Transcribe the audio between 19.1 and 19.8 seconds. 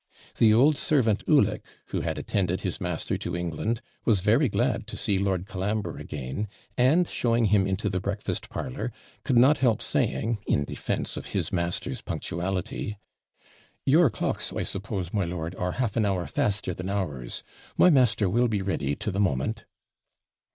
the moment.'